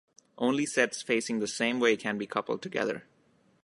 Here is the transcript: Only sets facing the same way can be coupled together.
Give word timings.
Only 0.39 0.65
sets 0.65 1.03
facing 1.03 1.37
the 1.41 1.47
same 1.47 1.79
way 1.79 1.95
can 1.95 2.17
be 2.17 2.25
coupled 2.25 2.63
together. 2.63 3.03